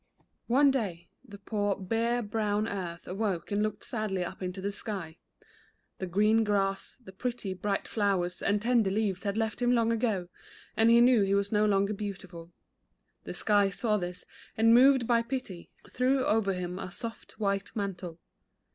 ONE 0.47 0.71
day, 0.71 1.09
the 1.23 1.37
poor 1.37 1.75
bare, 1.75 2.23
brown 2.23 2.67
earth 2.67 3.07
awoke 3.07 3.51
and 3.51 3.61
looked 3.61 3.83
sadly 3.85 4.25
up 4.25 4.41
into 4.41 4.59
the 4.59 4.71
sky. 4.71 5.19
The 5.99 6.07
green 6.07 6.43
grass, 6.43 6.97
the 6.99 7.11
pretty, 7.11 7.53
bright 7.53 7.87
flowers, 7.87 8.41
and 8.41 8.59
tender 8.59 8.89
leaves 8.89 9.21
had 9.21 9.37
left 9.37 9.61
him 9.61 9.73
long 9.75 9.91
ago, 9.91 10.29
and 10.75 10.89
he 10.89 11.01
knew 11.01 11.21
he 11.21 11.35
was 11.35 11.51
no 11.51 11.67
longer 11.67 11.93
beautiful. 11.93 12.51
The 13.25 13.35
sky 13.35 13.69
saw 13.69 13.97
this, 13.97 14.25
and 14.57 14.73
moved 14.73 15.05
by 15.05 15.21
pity, 15.21 15.69
threw 15.91 16.25
over 16.25 16.53
him 16.53 16.79
a 16.79 16.91
soft, 16.91 17.39
white 17.39 17.69
mantle. 17.75 18.17